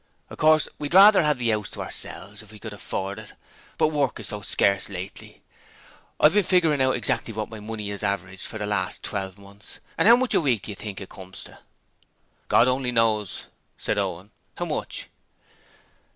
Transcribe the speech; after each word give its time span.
'Of 0.31 0.39
course, 0.39 0.67
we'd 0.79 0.95
rather 0.95 1.21
'ave 1.21 1.37
the 1.37 1.53
'ouse 1.53 1.69
to 1.69 1.81
ourselves 1.83 2.41
if 2.41 2.51
we 2.51 2.57
could 2.57 2.73
afford 2.73 3.19
it, 3.19 3.33
but 3.77 3.89
work 3.89 4.19
is 4.19 4.29
so 4.29 4.41
scarce 4.41 4.89
lately. 4.89 5.43
I've 6.19 6.33
been 6.33 6.41
figuring 6.43 6.81
out 6.81 6.95
exactly 6.95 7.35
what 7.35 7.51
my 7.51 7.59
money 7.59 7.91
has 7.91 8.01
averaged 8.01 8.47
for 8.47 8.57
the 8.57 8.65
last 8.65 9.03
twelve 9.03 9.37
months 9.37 9.79
and 9.99 10.07
how 10.07 10.15
much 10.15 10.33
a 10.33 10.41
week 10.41 10.63
do 10.63 10.71
you 10.71 10.75
think 10.75 11.01
it 11.01 11.09
comes 11.09 11.43
to?' 11.43 11.59
'God 12.47 12.67
only 12.67 12.91
knows,' 12.91 13.45
said 13.77 13.99
Owen. 13.99 14.31
'How 14.57 14.65
much?' 14.65 15.07